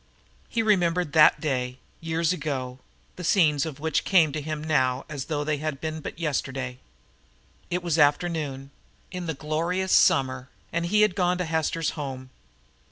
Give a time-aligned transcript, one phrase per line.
[0.49, 2.79] He remembered THAT day years ago
[3.17, 6.79] the scenes of which came to him now as though they had been but yesterday.
[7.69, 8.71] It was afternoon,
[9.11, 12.31] in the glorious summer, and he had gone to Hester's home.